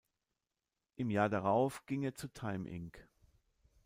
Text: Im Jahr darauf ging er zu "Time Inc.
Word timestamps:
Im 0.95 1.11
Jahr 1.11 1.29
darauf 1.29 1.85
ging 1.85 2.01
er 2.01 2.15
zu 2.15 2.27
"Time 2.27 2.67
Inc. 2.67 3.07